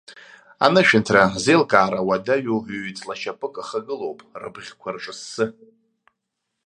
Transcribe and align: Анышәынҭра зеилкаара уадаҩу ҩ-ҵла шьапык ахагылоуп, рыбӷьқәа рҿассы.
Анышәынҭра 0.65 1.23
зеилкаара 1.43 1.99
уадаҩу 2.07 2.59
ҩ-ҵла 2.83 3.15
шьапык 3.21 3.55
ахагылоуп, 3.61 4.19
рыбӷьқәа 4.41 4.89
рҿассы. 4.95 5.45